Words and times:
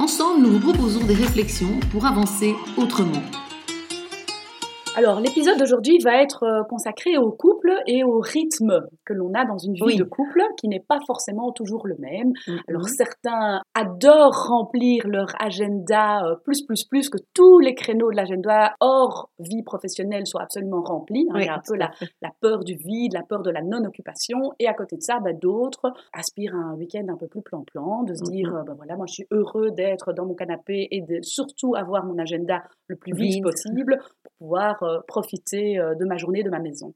Ensemble, 0.00 0.40
nous 0.40 0.52
vous 0.52 0.60
proposons 0.60 1.04
des 1.04 1.12
réflexions 1.12 1.78
pour 1.92 2.06
avancer 2.06 2.54
autrement. 2.78 3.20
Alors, 5.00 5.18
l'épisode 5.18 5.58
d'aujourd'hui 5.58 5.96
va 6.04 6.20
être 6.20 6.42
euh, 6.42 6.62
consacré 6.64 7.16
au 7.16 7.30
couple 7.30 7.72
et 7.86 8.04
au 8.04 8.20
rythme 8.20 8.86
que 9.06 9.14
l'on 9.14 9.32
a 9.32 9.46
dans 9.46 9.56
une 9.56 9.72
vie 9.72 9.96
de 9.96 10.04
couple, 10.04 10.42
qui 10.58 10.68
n'est 10.68 10.84
pas 10.86 10.98
forcément 11.06 11.52
toujours 11.52 11.86
le 11.86 11.96
même. 11.98 12.32
Mm-hmm. 12.46 12.60
Alors, 12.68 12.86
certains 12.86 13.62
adorent 13.72 14.48
remplir 14.48 15.08
leur 15.08 15.28
agenda 15.40 16.26
euh, 16.26 16.36
plus, 16.44 16.66
plus, 16.66 16.84
plus, 16.84 17.08
que 17.08 17.16
tous 17.32 17.60
les 17.60 17.74
créneaux 17.74 18.10
de 18.10 18.16
l'agenda 18.16 18.74
hors 18.80 19.30
vie 19.38 19.62
professionnelle 19.62 20.26
soient 20.26 20.42
absolument 20.42 20.82
remplis. 20.82 21.26
Hein. 21.30 21.38
Il 21.38 21.46
y 21.46 21.48
a 21.48 21.54
un 21.54 21.62
peu 21.66 21.76
la, 21.76 21.90
peur 22.42 22.62
du 22.62 22.74
vide, 22.74 23.14
la 23.14 23.22
peur 23.22 23.40
de 23.40 23.50
la 23.50 23.62
non-occupation. 23.62 24.52
Et 24.58 24.68
à 24.68 24.74
côté 24.74 24.96
de 24.96 25.02
ça, 25.02 25.18
bah, 25.18 25.32
d'autres 25.32 25.94
aspirent 26.12 26.54
à 26.54 26.72
un 26.72 26.74
week-end 26.74 27.06
un 27.08 27.16
peu 27.16 27.26
plus 27.26 27.40
plan-plan, 27.40 28.02
de 28.02 28.12
se 28.12 28.30
dire, 28.30 28.52
ben 28.66 28.74
voilà, 28.74 28.96
moi, 28.96 29.06
je 29.08 29.14
suis 29.14 29.26
heureux 29.30 29.70
d'être 29.70 30.12
dans 30.12 30.26
mon 30.26 30.34
canapé 30.34 30.88
et 30.90 31.00
de 31.00 31.22
surtout 31.22 31.74
avoir 31.74 32.04
mon 32.04 32.18
agenda 32.18 32.64
le 32.86 32.96
plus 32.96 33.14
vite 33.14 33.42
possible 33.42 33.96
pour 34.22 34.32
pouvoir 34.40 34.82
euh, 34.89 34.89
profiter 35.06 35.78
euh, 35.78 35.94
de 35.94 36.04
ma 36.04 36.16
journée, 36.16 36.42
de 36.42 36.50
ma 36.50 36.58
maison. 36.58 36.94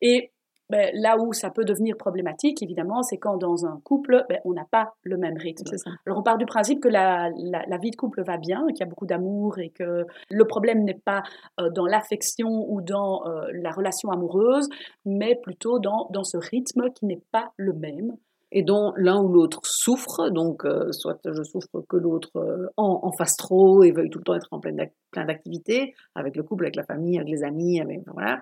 Et 0.00 0.32
ben, 0.70 0.90
là 0.94 1.18
où 1.18 1.32
ça 1.32 1.50
peut 1.50 1.64
devenir 1.64 1.96
problématique, 1.96 2.62
évidemment, 2.62 3.02
c'est 3.02 3.18
quand 3.18 3.36
dans 3.36 3.66
un 3.66 3.78
couple, 3.84 4.24
ben, 4.28 4.38
on 4.44 4.52
n'a 4.52 4.64
pas 4.70 4.94
le 5.02 5.18
même 5.18 5.36
rythme. 5.36 5.64
Alors 6.06 6.18
on 6.18 6.22
part 6.22 6.38
du 6.38 6.46
principe 6.46 6.80
que 6.80 6.88
la, 6.88 7.30
vie 7.78 7.90
de 7.90 7.96
couple 7.96 8.22
va 8.22 8.38
bien, 8.38 8.64
qu'il 8.68 8.80
y 8.80 8.82
a 8.82 8.86
beaucoup 8.86 9.06
d'amour 9.06 9.58
et 9.58 9.70
que 9.70 10.06
le 10.30 10.44
problème 10.46 10.84
n'est 10.84 11.00
pas 11.04 11.22
euh, 11.60 11.68
dans 11.70 11.86
l'affection 11.86 12.48
ou 12.68 12.80
dans 12.80 13.22
la 13.52 13.70
relation 13.70 14.10
amoureuse, 14.10 14.68
mais 15.04 15.34
plutôt 15.42 15.78
dans, 15.78 16.08
dans 16.10 16.24
ce 16.24 16.38
rythme 16.38 16.90
qui 16.94 17.06
n'est 17.06 17.22
pas 17.32 17.52
le 17.56 17.72
même 17.74 18.16
et 18.52 18.62
dont 18.62 18.92
l'un 18.96 19.20
ou 19.20 19.28
l'autre 19.28 19.60
souffre, 19.64 20.28
donc 20.28 20.64
euh, 20.64 20.92
soit 20.92 21.18
je 21.24 21.42
souffre 21.42 21.82
que 21.88 21.96
l'autre 21.96 22.30
euh, 22.36 22.66
en, 22.76 23.10
fasse 23.16 23.36
trop 23.36 23.82
et 23.82 23.92
veuille 23.92 24.10
tout 24.10 24.18
le 24.18 24.24
temps 24.24 24.34
être 24.34 24.48
en 24.50 24.60
plein 24.60 25.24
d'activités, 25.24 25.94
avec 26.14 26.36
le 26.36 26.42
couple, 26.42 26.64
avec 26.64 26.76
la 26.76 26.84
famille, 26.84 27.16
avec 27.16 27.30
les 27.30 27.42
amis, 27.42 27.80
avec, 27.80 28.00
voilà. 28.12 28.40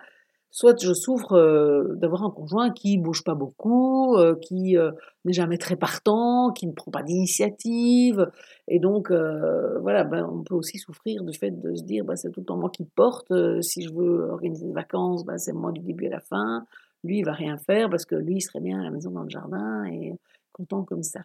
Soit 0.52 0.82
je 0.82 0.92
souffre 0.92 1.34
euh, 1.34 1.94
d'avoir 1.94 2.24
un 2.24 2.30
conjoint 2.30 2.70
qui 2.70 2.98
bouge 2.98 3.22
pas 3.22 3.36
beaucoup, 3.36 4.16
qui 4.42 4.76
n'est 5.24 5.32
jamais 5.32 5.58
très 5.58 5.76
partant, 5.76 6.50
qui 6.50 6.66
ne 6.66 6.72
prend 6.72 6.90
pas 6.90 7.04
d'initiative, 7.04 8.28
et 8.66 8.80
donc 8.80 9.12
voilà, 9.12 10.02
ben, 10.02 10.28
on 10.28 10.42
peut 10.42 10.56
aussi 10.56 10.78
souffrir 10.78 11.22
du 11.22 11.38
fait 11.38 11.52
de 11.52 11.76
se 11.76 11.84
dire 11.84 12.04
ben, 12.04 12.16
c'est 12.16 12.32
tout 12.32 12.40
le 12.40 12.46
temps 12.46 12.56
moi 12.56 12.70
qui 12.70 12.84
porte, 12.84 13.32
si 13.62 13.82
je 13.82 13.94
veux 13.94 14.28
organiser 14.28 14.66
des 14.66 14.72
vacances, 14.72 15.24
ben, 15.24 15.38
c'est 15.38 15.52
moi 15.52 15.70
du 15.70 15.82
début 15.82 16.06
à 16.06 16.10
la 16.10 16.20
fin, 16.20 16.66
lui, 17.04 17.18
il 17.18 17.24
va 17.24 17.32
rien 17.32 17.56
faire 17.58 17.88
parce 17.90 18.04
que 18.04 18.14
lui, 18.14 18.36
il 18.36 18.40
serait 18.40 18.60
bien 18.60 18.80
à 18.80 18.84
la 18.84 18.90
maison 18.90 19.10
dans 19.10 19.22
le 19.22 19.30
jardin 19.30 19.84
et 19.84 20.12
content 20.52 20.84
comme 20.84 21.02
ça. 21.02 21.20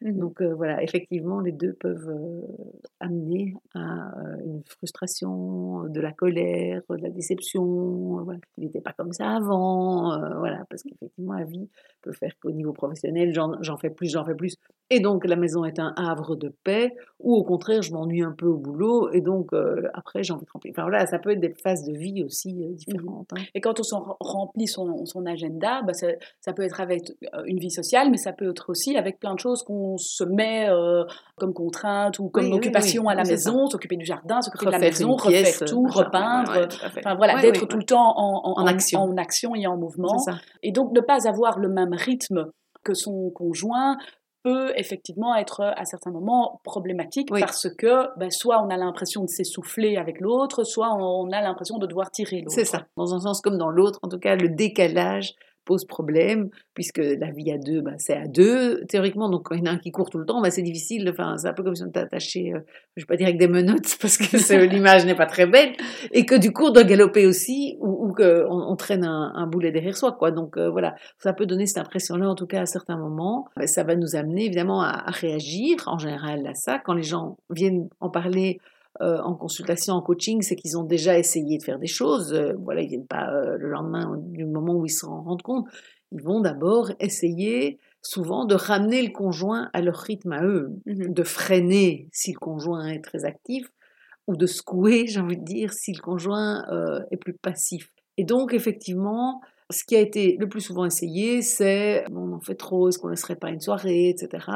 Mmh 0.00 0.18
Donc 0.18 0.42
euh, 0.42 0.54
voilà, 0.54 0.82
effectivement, 0.82 1.40
les 1.40 1.52
deux 1.52 1.72
peuvent 1.72 2.08
euh, 2.08 2.42
amener 3.00 3.54
à 3.74 4.18
euh, 4.18 4.36
une 4.44 4.62
frustration, 4.64 5.84
de 5.84 6.00
la 6.00 6.12
colère, 6.12 6.82
de 6.90 6.96
la 6.96 7.10
déception. 7.10 8.22
Voilà. 8.24 8.40
Il 8.58 8.64
n'était 8.64 8.80
pas 8.80 8.92
comme 8.92 9.12
ça 9.12 9.30
avant, 9.36 10.18
voilà, 10.38 10.64
parce 10.68 10.82
qu'effectivement, 10.82 11.34
la 11.34 11.44
vie 11.44 11.68
peut 12.02 12.12
faire 12.12 12.32
qu'au 12.40 12.50
niveau 12.50 12.72
professionnel, 12.72 13.32
j'en 13.32 13.76
fais 13.78 13.90
plus, 13.90 14.10
j'en 14.10 14.24
fais 14.24 14.34
plus, 14.34 14.56
et 14.90 15.00
donc 15.00 15.26
la 15.26 15.36
maison 15.36 15.64
est 15.64 15.78
un 15.78 15.92
havre 15.96 16.36
de 16.36 16.54
paix, 16.62 16.94
ou 17.18 17.34
au 17.34 17.42
contraire, 17.42 17.82
je 17.82 17.92
m'ennuie 17.92 18.22
un 18.22 18.34
peu 18.36 18.46
au 18.46 18.58
boulot, 18.58 19.10
et 19.12 19.20
donc 19.20 19.50
après, 19.94 20.22
j'ai 20.22 20.32
envie 20.32 20.44
de 20.44 20.50
remplir. 20.50 20.72
Enfin 20.76 20.82
voilà, 20.82 21.06
ça 21.06 21.18
peut 21.18 21.30
être 21.30 21.40
des 21.40 21.54
phases 21.54 21.84
de 21.84 21.96
vie 21.96 22.22
aussi 22.22 22.54
mmh 22.54 22.74
différentes. 22.74 23.28
Hein. 23.32 23.42
Et 23.54 23.60
quand 23.60 23.80
on 23.80 24.16
remplit 24.20 24.66
son, 24.66 25.06
son 25.06 25.26
agenda, 25.26 25.82
bah, 25.82 25.94
ça, 25.94 26.08
ça 26.40 26.52
peut 26.52 26.62
être 26.62 26.80
avec 26.80 27.12
une 27.46 27.58
vie 27.58 27.70
sociale, 27.70 28.10
mais 28.10 28.16
ça 28.16 28.32
peut 28.32 28.50
être 28.50 28.70
aussi 28.70 28.96
avec 28.96 29.18
plein 29.18 29.34
de 29.34 29.38
choses 29.38 29.62
qu'on 29.62 29.96
se 29.96 30.24
met 30.24 30.68
euh, 30.68 31.04
comme 31.36 31.52
contrainte 31.52 32.18
ou 32.18 32.28
comme 32.28 32.52
occupation 32.52 33.08
à 33.08 33.14
la 33.14 33.24
maison, 33.24 33.66
s'occuper 33.66 33.96
du 33.96 34.04
jardin, 34.04 34.40
s'occuper 34.40 34.66
de 34.66 34.70
la 34.70 34.78
maison, 34.78 35.16
refaire 35.16 35.66
tout, 35.66 35.86
repeindre, 35.88 36.68
enfin 36.84 37.14
voilà, 37.14 37.40
d'être 37.40 37.66
tout 37.66 37.78
le 37.78 37.84
temps 37.84 38.14
en, 38.16 38.66
action. 38.66 39.00
en, 39.00 39.16
action. 39.16 39.54
et 39.54 39.66
en 39.66 39.76
mouvement. 39.76 40.16
Et 40.62 40.72
donc 40.72 40.92
ne 40.92 41.00
pas 41.00 41.28
avoir 41.28 41.58
le 41.58 41.68
même 41.68 41.92
rythme 41.92 42.50
que 42.82 42.94
son 42.94 43.30
conjoint 43.30 43.96
peut 44.44 44.72
effectivement 44.76 45.34
être 45.34 45.62
à 45.76 45.84
certains 45.86 46.10
moments 46.10 46.60
problématique 46.64 47.30
parce 47.30 47.68
que 47.76 48.16
ben, 48.18 48.30
soit 48.30 48.62
on 48.62 48.68
a 48.68 48.76
l'impression 48.76 49.22
de 49.24 49.28
s'essouffler 49.28 49.96
avec 49.96 50.20
l'autre, 50.20 50.64
soit 50.64 50.94
on 50.94 51.32
a 51.32 51.40
l'impression 51.40 51.78
de 51.78 51.86
devoir 51.86 52.10
tirer 52.10 52.42
l'autre. 52.42 52.54
C'est 52.54 52.66
ça, 52.66 52.86
dans 52.96 53.14
un 53.14 53.20
sens 53.20 53.40
comme 53.40 53.56
dans 53.56 53.70
l'autre, 53.70 53.98
en 54.02 54.08
tout 54.08 54.18
cas 54.18 54.36
le 54.36 54.50
décalage 54.50 55.34
pose 55.64 55.84
problème, 55.84 56.50
puisque 56.74 56.98
la 56.98 57.30
vie 57.30 57.50
à 57.50 57.58
deux, 57.58 57.80
bah, 57.80 57.92
c'est 57.98 58.16
à 58.16 58.26
deux, 58.26 58.84
théoriquement. 58.86 59.28
Donc, 59.28 59.44
quand 59.44 59.54
il 59.54 59.60
y 59.60 59.62
en 59.62 59.72
a 59.72 59.74
un 59.74 59.78
qui 59.78 59.90
court 59.90 60.10
tout 60.10 60.18
le 60.18 60.26
temps, 60.26 60.40
bah, 60.40 60.50
c'est 60.50 60.62
difficile. 60.62 61.08
Enfin, 61.10 61.36
c'est 61.38 61.48
un 61.48 61.52
peu 61.52 61.62
comme 61.62 61.74
si 61.74 61.82
on 61.82 61.90
attaché, 61.98 62.52
euh, 62.52 62.60
je 62.96 63.02
vais 63.02 63.06
pas 63.06 63.16
dire 63.16 63.26
avec 63.26 63.38
des 63.38 63.48
menottes, 63.48 63.96
parce 64.00 64.16
que 64.18 64.64
l'image 64.64 65.06
n'est 65.06 65.14
pas 65.14 65.26
très 65.26 65.46
belle, 65.46 65.72
et 66.12 66.26
que 66.26 66.34
du 66.34 66.52
coup, 66.52 66.66
on 66.66 66.70
doit 66.70 66.84
galoper 66.84 67.26
aussi, 67.26 67.76
ou, 67.80 68.08
ou 68.08 68.12
qu'on 68.12 68.50
on 68.50 68.76
traîne 68.76 69.04
un, 69.04 69.46
boulet 69.46 69.72
derrière 69.72 69.96
soi, 69.96 70.12
quoi. 70.12 70.30
Donc, 70.30 70.56
euh, 70.56 70.70
voilà, 70.70 70.94
ça 71.18 71.32
peut 71.32 71.46
donner 71.46 71.66
cette 71.66 71.78
impression-là, 71.78 72.28
en 72.28 72.34
tout 72.34 72.46
cas, 72.46 72.62
à 72.62 72.66
certains 72.66 72.96
moments. 72.96 73.48
Ça 73.66 73.84
va 73.84 73.96
nous 73.96 74.16
amener, 74.16 74.46
évidemment, 74.46 74.82
à 74.82 75.10
réagir, 75.10 75.76
en 75.86 75.98
général, 75.98 76.46
à 76.46 76.54
ça. 76.54 76.78
Quand 76.78 76.94
les 76.94 77.02
gens 77.02 77.36
viennent 77.50 77.88
en 78.00 78.10
parler, 78.10 78.58
euh, 79.00 79.18
en 79.22 79.34
consultation, 79.34 79.94
en 79.94 80.02
coaching, 80.02 80.42
c'est 80.42 80.54
qu'ils 80.54 80.78
ont 80.78 80.84
déjà 80.84 81.18
essayé 81.18 81.58
de 81.58 81.62
faire 81.64 81.78
des 81.78 81.88
choses. 81.88 82.32
Euh, 82.32 82.54
voilà, 82.58 82.82
ils 82.82 82.88
viennent 82.88 83.06
pas 83.06 83.28
euh, 83.32 83.56
le 83.58 83.68
lendemain 83.68 84.16
du 84.18 84.44
moment 84.44 84.74
où 84.74 84.86
ils 84.86 84.90
s'en 84.90 85.22
rendent 85.22 85.42
compte. 85.42 85.66
Ils 86.12 86.22
vont 86.22 86.40
d'abord 86.40 86.92
essayer 87.00 87.80
souvent 88.02 88.44
de 88.44 88.54
ramener 88.54 89.02
le 89.02 89.10
conjoint 89.10 89.68
à 89.72 89.80
leur 89.80 89.96
rythme 89.96 90.32
à 90.32 90.44
eux, 90.44 90.70
mmh 90.86 91.12
de 91.12 91.22
freiner 91.22 92.08
si 92.12 92.32
le 92.32 92.38
conjoint 92.38 92.86
est 92.86 93.02
très 93.02 93.24
actif, 93.24 93.66
ou 94.28 94.36
de 94.36 94.46
secouer, 94.46 95.06
j'ai 95.06 95.20
envie 95.20 95.38
de 95.38 95.44
dire, 95.44 95.72
si 95.72 95.92
le 95.92 96.00
conjoint 96.00 96.64
est 97.10 97.16
plus 97.16 97.34
passif. 97.34 97.90
Et 98.16 98.24
donc, 98.24 98.54
effectivement, 98.54 99.40
ce 99.70 99.84
qui 99.84 99.96
a 99.96 100.00
été 100.00 100.36
le 100.38 100.48
plus 100.48 100.60
souvent 100.60 100.84
essayé, 100.84 101.42
c'est 101.42 102.04
on 102.12 102.32
en 102.32 102.40
fait 102.40 102.54
trop, 102.54 102.88
est-ce 102.88 102.98
qu'on 102.98 103.08
ne 103.08 103.12
laisserait 103.12 103.36
pas 103.36 103.50
une 103.50 103.60
soirée, 103.60 104.08
etc. 104.08 104.46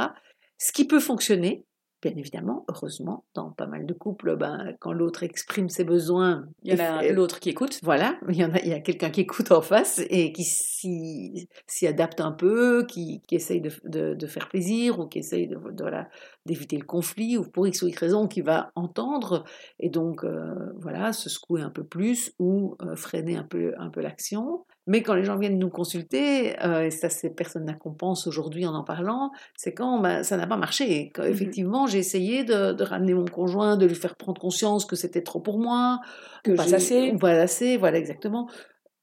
Ce 0.59 0.73
qui 0.73 0.87
peut 0.87 1.01
fonctionner, 1.01 1.65
Bien 2.01 2.13
évidemment, 2.17 2.65
heureusement, 2.69 3.25
dans 3.35 3.51
pas 3.51 3.67
mal 3.67 3.85
de 3.85 3.93
couples, 3.93 4.37
ben, 4.37 4.73
quand 4.79 4.93
l'autre 4.93 5.25
exprime 5.25 5.69
ses 5.69 5.83
besoins, 5.83 6.47
il 6.63 6.77
y 6.77 6.81
a 6.81 7.13
l'autre 7.13 7.41
qui 7.41 7.51
écoute. 7.51 7.81
Voilà, 7.83 8.21
il 8.29 8.37
y, 8.37 8.45
en 8.45 8.55
a, 8.55 8.61
il 8.61 8.69
y 8.69 8.73
a 8.73 8.79
quelqu'un 8.79 9.11
qui 9.11 9.23
écoute 9.23 9.51
en 9.51 9.63
face 9.63 10.01
et 10.09 10.33
qui 10.33 10.45
s'y 10.45 11.87
adapte 11.89 12.21
un 12.21 12.31
peu, 12.31 12.87
qui, 12.87 13.21
qui 13.27 13.35
essaye 13.35 13.61
de, 13.61 13.73
de, 13.85 14.15
de, 14.15 14.27
faire 14.29 14.49
plaisir 14.49 15.01
ou 15.01 15.09
qui 15.09 15.19
essaye 15.19 15.49
de, 15.49 15.57
voilà, 15.57 16.09
d'éviter 16.47 16.77
le 16.77 16.85
conflit 16.85 17.37
ou 17.37 17.43
pour 17.43 17.67
X 17.67 17.83
ou 17.83 17.89
Y 17.89 17.99
raison 17.99 18.29
qui 18.29 18.43
va 18.43 18.71
entendre 18.77 19.43
et 19.81 19.91
donc 19.91 20.23
euh, 20.23 20.55
voilà, 20.77 21.13
se 21.13 21.29
secouer 21.29 21.63
un 21.63 21.71
peu 21.71 21.83
plus 21.83 22.33
ou 22.39 22.77
euh, 22.83 22.95
freiner 22.95 23.37
un 23.37 23.45
peu, 23.45 23.75
un 23.77 23.91
peu 23.91 24.03
l'action. 24.03 24.65
Mais 24.89 25.03
quand 25.03 25.15
les 25.15 25.23
gens 25.23 25.37
viennent 25.37 25.59
nous 25.59 25.69
consulter, 25.69 26.59
euh, 26.65 26.87
et 26.87 26.91
ça 26.91 27.11
c'est 27.11 27.29
personne 27.29 27.77
qu'on 27.79 27.93
pense 27.93 28.27
aujourd'hui 28.27 28.65
en 28.65 28.75
en 28.75 28.85
parlant, 28.85 29.31
c'est 29.55 29.75
quand 29.75 30.01
bah, 30.01 30.25
ça 30.25 30.39
n'a 30.39 30.47
pas 30.47 30.57
marché. 30.57 31.13
Quand, 31.15 31.25
mmh 31.25 31.27
effectivement, 31.27 31.87
j'ai 31.87 31.99
essayé 31.99 32.43
de, 32.43 32.83
ramener 32.83 33.13
mon 33.13 33.27
conjoint, 33.27 33.77
de 33.77 33.85
lui 33.85 33.95
faire 33.95 34.17
prendre 34.17 34.41
conscience 34.41 34.87
que 34.87 34.97
c'était 34.97 35.23
trop 35.23 35.41
pour 35.41 35.59
moi, 35.59 36.01
que 36.43 36.53
pas 36.53 36.75
assez, 36.75 37.13
pas 37.21 37.33
assez, 37.33 37.77
voilà 37.77 37.99
exactement. 37.99 38.49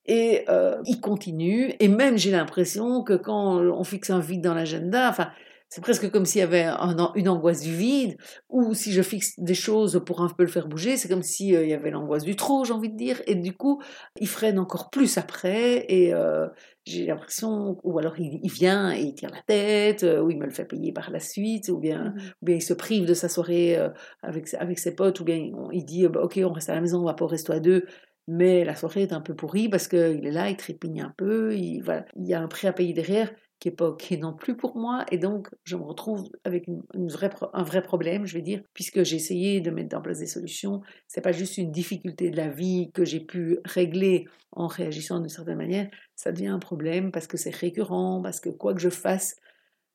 Et 0.07 0.43
euh, 0.49 0.81
il 0.85 0.99
continue, 0.99 1.73
et 1.79 1.87
même 1.87 2.17
j'ai 2.17 2.31
l'impression 2.31 3.03
que 3.03 3.13
quand 3.13 3.59
on 3.59 3.83
fixe 3.83 4.09
un 4.09 4.19
vide 4.19 4.41
dans 4.41 4.55
l'agenda, 4.55 5.07
enfin, 5.07 5.29
c'est 5.69 5.81
presque 5.81 6.09
comme 6.11 6.25
s'il 6.25 6.39
y 6.39 6.43
avait 6.43 6.67
une 7.15 7.27
angoisse 7.27 7.61
du 7.61 7.75
vide, 7.75 8.17
ou 8.49 8.73
si 8.73 8.91
je 8.91 9.01
fixe 9.01 9.33
des 9.39 9.55
choses 9.55 10.01
pour 10.05 10.21
un 10.21 10.29
peu 10.29 10.43
le 10.43 10.49
faire 10.49 10.67
bouger, 10.67 10.95
c'est 10.95 11.09
comme 11.09 11.23
s'il 11.23 11.55
euh, 11.55 11.65
y 11.65 11.73
avait 11.73 11.91
l'angoisse 11.91 12.23
du 12.23 12.35
trop, 12.35 12.63
j'ai 12.65 12.73
envie 12.73 12.89
de 12.89 12.95
dire, 12.97 13.21
et 13.27 13.35
du 13.35 13.53
coup, 13.53 13.81
il 14.19 14.27
freine 14.27 14.59
encore 14.59 14.89
plus 14.89 15.17
après, 15.17 15.85
et 15.89 16.13
euh, 16.13 16.47
j'ai 16.85 17.07
l'impression, 17.07 17.77
ou 17.83 17.97
alors 17.97 18.19
il, 18.19 18.49
vient 18.49 18.93
et 18.93 19.01
il 19.01 19.15
tire 19.15 19.31
la 19.31 19.41
tête, 19.41 20.03
euh, 20.03 20.21
ou 20.21 20.29
il 20.29 20.37
me 20.37 20.45
le 20.45 20.51
fait 20.51 20.65
payer 20.65 20.93
par 20.93 21.09
la 21.09 21.19
suite, 21.19 21.69
ou 21.69 21.79
bien, 21.79 22.09
mmh 22.09 22.15
ou 22.41 22.45
bien 22.45 22.55
il 22.55 22.61
se 22.61 22.73
prive 22.73 23.05
de 23.05 23.13
sa 23.13 23.27
soirée 23.27 23.77
avec, 24.21 24.53
avec 24.53 24.79
ses 24.79 24.95
potes, 24.95 25.19
ou 25.19 25.23
bien 25.23 25.35
il, 25.71 25.85
dit, 25.85 26.07
bah, 26.07 26.21
ok, 26.21 26.39
on 26.43 26.51
reste 26.51 26.69
à 26.69 26.75
la 26.75 26.81
maison, 26.81 27.01
on 27.01 27.05
va 27.05 27.13
pas 27.13 27.25
au 27.25 27.27
resto 27.27 27.51
à 27.53 27.59
deux, 27.59 27.85
mais 28.27 28.63
la 28.63 28.75
soirée 28.75 29.03
est 29.03 29.13
un 29.13 29.21
peu 29.21 29.35
pourrie 29.35 29.69
parce 29.69 29.87
qu'il 29.87 30.25
est 30.25 30.31
là, 30.31 30.49
il 30.49 30.57
trépigne 30.57 31.01
un 31.01 31.13
peu, 31.17 31.55
il, 31.55 31.81
voilà, 31.81 32.05
il 32.15 32.27
y 32.27 32.33
a 32.33 32.41
un 32.41 32.47
prix 32.47 32.67
à 32.67 32.73
payer 32.73 32.93
derrière 32.93 33.31
qui 33.65 33.71
n'est 33.71 33.75
pas 33.75 33.87
OK 33.87 34.11
non 34.11 34.31
plus 34.31 34.55
pour 34.55 34.77
moi. 34.77 35.07
Et 35.11 35.17
donc, 35.17 35.49
je 35.63 35.75
me 35.75 35.81
retrouve 35.81 36.29
avec 36.43 36.67
une, 36.67 37.07
vraie, 37.07 37.31
un 37.51 37.63
vrai 37.63 37.81
problème, 37.81 38.27
je 38.27 38.35
vais 38.35 38.43
dire, 38.43 38.61
puisque 38.75 39.01
j'ai 39.01 39.15
essayé 39.15 39.59
de 39.59 39.71
mettre 39.71 39.97
en 39.97 40.01
place 40.01 40.19
des 40.19 40.27
solutions. 40.27 40.81
Ce 41.07 41.19
n'est 41.19 41.23
pas 41.23 41.31
juste 41.31 41.57
une 41.57 41.71
difficulté 41.71 42.29
de 42.29 42.37
la 42.37 42.47
vie 42.47 42.91
que 42.93 43.05
j'ai 43.05 43.19
pu 43.19 43.57
régler 43.65 44.27
en 44.51 44.67
réagissant 44.67 45.19
d'une 45.19 45.29
certaine 45.29 45.57
manière. 45.57 45.89
Ça 46.15 46.31
devient 46.31 46.49
un 46.49 46.59
problème 46.59 47.11
parce 47.11 47.25
que 47.25 47.37
c'est 47.37 47.55
récurrent, 47.55 48.21
parce 48.21 48.39
que 48.39 48.49
quoi 48.49 48.75
que 48.75 48.81
je 48.81 48.89
fasse, 48.89 49.35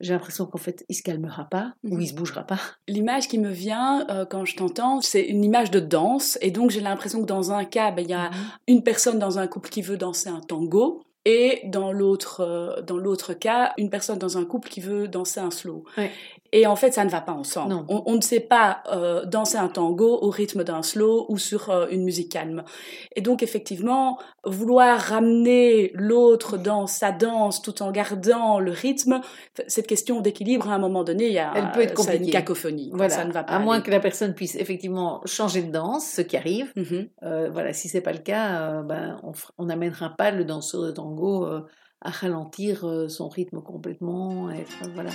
j'ai 0.00 0.14
l'impression 0.14 0.46
qu'en 0.46 0.58
fait, 0.58 0.84
il 0.88 0.96
se 0.96 1.04
calmera 1.04 1.44
pas 1.44 1.74
ou 1.84 1.94
mhm. 1.94 2.00
il 2.00 2.08
se 2.08 2.14
bougera 2.14 2.42
pas. 2.42 2.58
L'image 2.88 3.28
qui 3.28 3.38
me 3.38 3.50
vient 3.50 4.04
euh, 4.10 4.26
quand 4.26 4.44
je 4.46 4.56
t'entends, 4.56 5.00
c'est 5.00 5.22
une 5.22 5.44
image 5.44 5.70
de 5.70 5.78
danse. 5.78 6.38
Et 6.40 6.50
donc, 6.50 6.70
j'ai 6.70 6.80
l'impression 6.80 7.20
que 7.20 7.26
dans 7.26 7.52
un 7.52 7.64
cas, 7.64 7.92
ben, 7.92 8.02
il 8.02 8.10
y 8.10 8.14
a 8.14 8.30
mhm. 8.30 8.36
une 8.66 8.82
personne 8.82 9.20
dans 9.20 9.38
un 9.38 9.46
couple 9.46 9.70
qui 9.70 9.82
veut 9.82 9.96
danser 9.96 10.28
un 10.28 10.40
tango. 10.40 11.04
Et 11.26 11.60
dans 11.64 11.92
l'autre, 11.92 12.40
euh, 12.40 12.80
dans 12.82 12.96
l'autre 12.96 13.34
cas, 13.34 13.72
une 13.76 13.90
personne 13.90 14.18
dans 14.18 14.38
un 14.38 14.44
couple 14.44 14.68
qui 14.68 14.80
veut 14.80 15.06
danser 15.06 15.40
un 15.40 15.50
slow. 15.50 15.84
Et 16.52 16.66
en 16.66 16.74
fait, 16.74 16.92
ça 16.92 17.04
ne 17.04 17.10
va 17.10 17.20
pas 17.20 17.32
ensemble. 17.32 17.84
On, 17.88 18.14
ne 18.14 18.20
sait 18.20 18.40
pas 18.40 18.82
euh, 18.90 19.24
danser 19.24 19.56
un 19.56 19.68
tango 19.68 20.18
au 20.20 20.30
rythme 20.30 20.64
d'un 20.64 20.82
slow 20.82 21.26
ou 21.28 21.38
sur 21.38 21.70
euh, 21.70 21.86
une 21.90 22.02
musique 22.02 22.32
calme. 22.32 22.64
Et 23.14 23.20
donc, 23.20 23.42
effectivement, 23.42 24.18
vouloir 24.44 24.98
ramener 24.98 25.92
l'autre 25.94 26.58
dans 26.58 26.88
sa 26.88 27.12
danse 27.12 27.62
tout 27.62 27.82
en 27.82 27.92
gardant 27.92 28.58
le 28.58 28.72
rythme, 28.72 29.20
cette 29.68 29.86
question 29.86 30.20
d'équilibre, 30.20 30.68
à 30.68 30.74
un 30.74 30.78
moment 30.78 31.04
donné, 31.04 31.28
il 31.28 31.32
y 31.32 31.38
a 31.38 31.52
Elle 31.54 31.70
peut 31.70 31.82
être 31.82 32.14
une 32.14 32.30
cacophonie. 32.30 32.90
Voilà. 32.92 33.14
Ça 33.14 33.24
ne 33.24 33.32
va 33.32 33.44
pas. 33.44 33.52
À 33.52 33.58
moins 33.60 33.80
que 33.80 33.90
la 33.90 34.00
personne 34.00 34.34
puisse 34.34 34.56
effectivement 34.56 35.20
changer 35.26 35.62
de 35.62 35.70
danse, 35.70 36.04
ce 36.04 36.22
qui 36.22 36.36
arrive. 36.36 36.72
Mm-hmm. 36.76 37.10
Euh, 37.22 37.50
voilà, 37.50 37.72
si 37.72 37.88
c'est 37.88 38.00
pas 38.00 38.12
le 38.12 38.18
cas, 38.18 38.82
ben, 38.82 39.20
on 39.58 39.66
n'amènera 39.66 40.16
pas 40.16 40.32
le 40.32 40.44
danseur 40.44 40.82
de 40.82 40.90
tango 40.90 41.44
à 41.44 42.10
ralentir 42.10 42.84
son 43.08 43.28
rythme 43.28 43.62
complètement. 43.62 44.48
Voilà. 44.94 45.10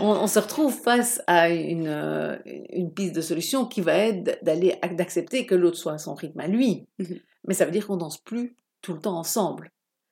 On, 0.00 0.26
se 0.26 0.38
retrouve 0.38 0.72
face 0.72 1.22
à 1.26 1.50
une, 1.50 1.88
euh, 1.88 2.36
une, 2.44 2.92
piste 2.92 3.14
de 3.14 3.20
solution 3.20 3.66
qui 3.66 3.80
va 3.80 3.94
être 3.94 4.42
d'aller 4.42 4.78
d'accepter 4.92 5.46
que 5.46 5.54
l'autre 5.54 5.76
soit 5.76 5.94
à 5.94 5.98
son 5.98 6.14
rythme 6.14 6.40
à 6.40 6.46
lui. 6.46 6.86
Mhm. 6.98 7.18
Mais 7.46 7.54
ça 7.54 7.64
veut 7.64 7.70
dire 7.70 7.86
qu'on 7.86 7.96
danse 7.96 8.18
plus 8.18 8.56
tout 8.82 8.92
le 8.92 9.00
temps 9.00 9.18
ensemble. 9.18 9.70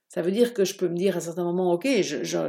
Ça 0.08 0.22
veut 0.22 0.32
dire 0.32 0.54
que 0.54 0.64
je 0.64 0.76
peux 0.76 0.88
me 0.88 0.96
dire 0.96 1.16
à 1.16 1.20
certains 1.20 1.44
moments, 1.44 1.72
ok, 1.72 1.86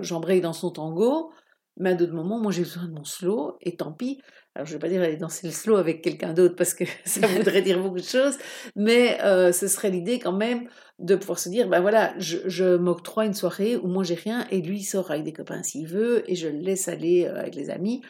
j'embraye 0.01 0.41
dans 0.41 0.53
son 0.53 0.71
tango, 0.71 1.31
mais 1.77 1.91
à 1.91 1.93
d'autres 1.95 2.13
moments, 2.13 2.39
moi 2.39 2.51
j'ai 2.51 2.63
besoin 2.63 2.85
de 2.85 2.93
mon 2.93 3.03
slow, 3.03 3.57
et 3.61 3.75
tant 3.75 3.91
pis. 3.91 4.21
Alors 4.57 4.65
je 4.65 4.73
ne 4.73 4.77
vais 4.77 4.81
pas 4.81 4.89
dire 4.89 5.03
aller 5.03 5.17
danser 5.17 5.45
le 5.45 5.53
slow 5.53 5.75
avec 5.75 6.01
quelqu'un 6.01 6.33
d'autre 6.33 6.55
parce 6.55 6.73
que 6.73 6.83
ça 7.05 7.27
voudrait 7.27 7.61
dire 7.61 7.79
beaucoup 7.79 7.99
de 7.99 8.03
choses, 8.03 8.35
mais 8.75 9.21
euh, 9.21 9.51
ce 9.51 9.67
serait 9.67 9.91
l'idée 9.91 10.17
quand 10.17 10.33
même 10.33 10.67
de 10.97 11.15
pouvoir 11.15 11.37
se 11.37 11.47
dire, 11.49 11.69
ben 11.69 11.79
voilà, 11.79 12.15
je, 12.17 12.39
je 12.47 12.75
m'octroie 12.75 13.27
une 13.27 13.35
soirée 13.35 13.75
où 13.77 13.87
moi 13.87 14.03
j'ai 14.03 14.15
rien 14.15 14.47
et 14.49 14.63
lui 14.63 14.81
sort 14.81 15.11
avec 15.11 15.23
des 15.23 15.31
copains 15.31 15.61
s'il 15.61 15.85
veut 15.85 16.23
et 16.29 16.33
je 16.33 16.47
le 16.47 16.57
laisse 16.57 16.87
aller 16.87 17.25
euh, 17.25 17.39
avec 17.39 17.53
les 17.53 17.69
amis. 17.69 18.01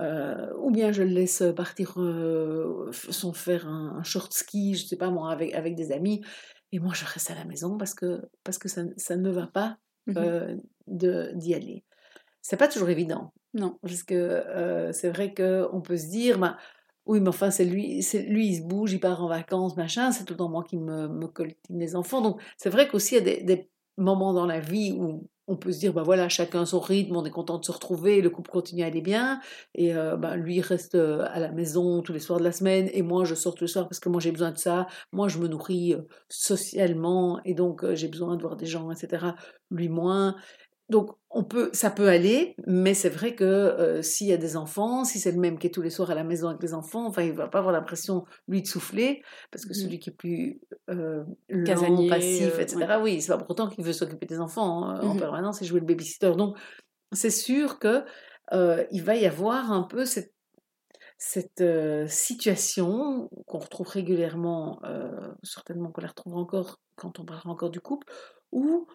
Euh, 0.00 0.52
ou 0.58 0.72
bien 0.72 0.90
je 0.90 1.04
le 1.04 1.10
laisse 1.10 1.44
partir 1.54 1.94
euh, 1.98 2.90
sans 3.10 3.32
faire 3.32 3.68
un, 3.68 4.02
short 4.02 4.32
ski, 4.32 4.74
je 4.74 4.86
sais 4.86 4.96
pas 4.96 5.10
moi, 5.10 5.30
avec, 5.30 5.54
avec 5.54 5.76
des 5.76 5.92
amis, 5.92 6.24
et 6.72 6.80
moi 6.80 6.92
je 6.92 7.04
reste 7.04 7.30
à 7.30 7.36
la 7.36 7.44
maison 7.44 7.78
parce 7.78 7.94
que, 7.94 8.20
parce 8.42 8.58
que 8.58 8.68
ça, 8.68 8.82
ça 8.96 9.14
ne 9.14 9.22
me 9.22 9.30
va 9.30 9.46
pas 9.46 9.78
mmh 10.08 10.56
d'y 10.88 11.54
aller. 11.54 11.84
C'est 12.42 12.56
pas 12.56 12.68
toujours 12.68 12.90
évident. 12.90 13.32
Non. 13.54 13.78
Parce 13.82 14.02
que 14.02 14.90
c'est 14.92 15.10
vrai 15.10 15.32
qu'on 15.32 15.80
peut 15.80 15.96
se 15.96 16.08
dire, 16.08 16.38
bah, 16.38 16.56
oui, 17.06 17.20
mais 17.20 17.28
enfin, 17.28 17.50
c'est 17.50 17.64
lui, 17.64 18.02
c'est 18.02 18.22
lui, 18.22 18.48
il 18.48 18.56
se 18.56 18.62
bouge, 18.62 18.92
il 18.92 19.00
part 19.00 19.22
en 19.22 19.28
vacances, 19.28 19.76
machin, 19.76 20.10
c'est 20.10 20.24
tout 20.24 20.34
temps 20.34 20.48
moi 20.48 20.64
qui 20.64 20.78
me, 20.78 21.08
me 21.08 21.28
les 21.70 21.96
enfants. 21.96 22.22
Donc, 22.22 22.40
c'est 22.56 22.70
vrai 22.70 22.88
qu'aussi, 22.88 23.16
il 23.16 23.26
y 23.26 23.30
a 23.30 23.42
des, 23.42 23.68
moments 23.96 24.32
dans 24.32 24.46
la 24.46 24.58
vie 24.58 24.90
où 24.90 25.28
on 25.46 25.56
peut 25.56 25.70
se 25.70 25.78
dire, 25.78 25.92
bah 25.92 26.02
voilà, 26.02 26.28
chacun 26.28 26.66
son 26.66 26.80
rythme, 26.80 27.14
on 27.14 27.24
est 27.24 27.30
content 27.30 27.58
de 27.58 27.64
se 27.64 27.70
retrouver, 27.70 28.20
le 28.20 28.28
couple 28.28 28.50
continue 28.50 28.82
à 28.82 28.86
aller 28.86 29.02
bien, 29.02 29.40
et 29.76 29.94
bah, 29.94 30.34
lui 30.34 30.60
reste 30.60 30.96
à 30.96 31.38
la 31.38 31.52
maison 31.52 32.02
tous 32.02 32.12
les 32.12 32.18
soirs 32.18 32.40
de 32.40 32.44
la 32.44 32.50
semaine, 32.50 32.90
et 32.92 33.02
moi 33.02 33.24
je 33.24 33.36
sors 33.36 33.54
tous 33.54 33.64
les 33.64 33.68
soirs 33.68 33.86
parce 33.86 34.00
que 34.00 34.08
moi 34.08 34.20
j'ai 34.20 34.32
besoin 34.32 34.50
de 34.50 34.58
ça, 34.58 34.88
moi 35.12 35.28
je 35.28 35.38
me 35.38 35.46
nourris 35.46 35.94
socialement, 36.28 37.40
et 37.44 37.54
donc 37.54 37.88
j'ai 37.92 38.08
besoin 38.08 38.36
de 38.36 38.42
voir 38.42 38.56
des 38.56 38.66
gens, 38.66 38.90
etc. 38.90 39.26
Lui 39.70 39.88
moins. 39.88 40.34
Donc, 40.90 41.10
on 41.30 41.44
peut, 41.44 41.70
ça 41.72 41.90
peut 41.90 42.08
aller, 42.08 42.54
mais 42.66 42.92
c'est 42.92 43.08
vrai 43.08 43.34
que 43.34 43.44
euh, 43.44 44.02
s'il 44.02 44.26
y 44.26 44.32
a 44.32 44.36
des 44.36 44.56
enfants, 44.56 45.04
si 45.04 45.18
c'est 45.18 45.32
le 45.32 45.40
même 45.40 45.58
qui 45.58 45.66
est 45.66 45.70
tous 45.70 45.80
les 45.80 45.90
soirs 45.90 46.10
à 46.10 46.14
la 46.14 46.24
maison 46.24 46.48
avec 46.48 46.62
les 46.62 46.74
enfants, 46.74 47.06
enfin, 47.06 47.22
il 47.22 47.32
va 47.32 47.48
pas 47.48 47.58
avoir 47.58 47.72
l'impression, 47.72 48.24
lui, 48.48 48.60
de 48.60 48.66
souffler, 48.66 49.22
parce 49.50 49.64
que 49.64 49.70
mmh. 49.70 49.74
celui 49.74 49.98
qui 49.98 50.10
est 50.10 50.14
plus 50.14 50.60
euh, 50.90 51.24
lent, 51.48 52.08
passif, 52.08 52.58
etc., 52.58 52.76
euh, 52.90 53.02
oui, 53.02 53.22
c'est 53.22 53.32
pas 53.32 53.38
pour 53.38 53.50
autant 53.50 53.68
qu'il 53.68 53.82
veut 53.82 53.94
s'occuper 53.94 54.26
des 54.26 54.40
enfants 54.40 54.84
hein, 54.84 55.00
en 55.00 55.14
mmh 55.14 55.18
permanence 55.18 55.62
et 55.62 55.64
jouer 55.64 55.80
le 55.80 55.86
babysitter. 55.86 56.32
Donc, 56.36 56.56
c'est 57.12 57.30
sûr 57.30 57.78
que 57.78 58.04
euh, 58.52 58.84
il 58.90 59.02
va 59.02 59.16
y 59.16 59.24
avoir 59.24 59.72
un 59.72 59.84
peu 59.84 60.04
cette, 60.04 60.34
cette 61.16 61.64
situation 62.08 63.30
qu'on 63.46 63.58
retrouve 63.58 63.88
régulièrement, 63.88 64.82
certainement 65.42 65.90
qu'on 65.90 66.02
la 66.02 66.08
retrouvera 66.08 66.40
encore 66.40 66.80
quand 66.96 67.18
on 67.18 67.24
parlera 67.24 67.48
encore 67.48 67.70
du 67.70 67.80
couple, 67.80 68.06
où 68.52 68.86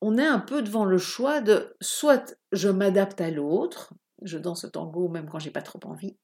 on 0.00 0.16
est 0.18 0.26
un 0.26 0.38
peu 0.38 0.62
devant 0.62 0.84
le 0.84 0.98
choix 0.98 1.40
de 1.40 1.76
soit 1.80 2.36
je 2.52 2.68
m'adapte 2.68 3.20
à 3.20 3.30
l'autre, 3.30 3.94
je 4.22 4.38
danse 4.38 4.64
le 4.64 4.70
tango 4.70 5.08
même 5.08 5.28
quand 5.28 5.38
j'ai 5.38 5.50
pas 5.50 5.62
trop 5.62 5.80
envie, 5.84 6.16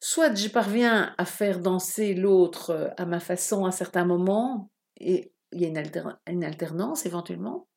soit 0.00 0.34
je 0.34 0.48
parviens 0.48 1.14
à 1.18 1.24
faire 1.24 1.60
danser 1.60 2.14
l'autre 2.14 2.70
euh, 2.70 2.88
à 2.96 3.06
ma 3.06 3.20
façon 3.20 3.64
à 3.64 3.70
certains 3.70 4.04
moments, 4.04 4.70
et 4.98 5.32
il 5.52 5.60
y 5.60 5.64
a 5.64 5.68
une, 5.68 6.44
alternance 6.44 7.06
éventuellement, 7.06 7.68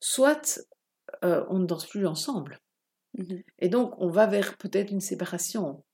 soit 0.00 0.60
euh, 1.24 1.44
on 1.48 1.58
ne 1.58 1.66
danse 1.66 1.86
plus 1.86 2.06
ensemble. 2.06 2.60
Mmh 3.18 3.40
et 3.58 3.68
donc 3.68 3.94
on 3.98 4.08
va 4.08 4.26
vers 4.26 4.56
peut-être 4.56 4.90
une 4.90 5.00
séparation. 5.00 5.84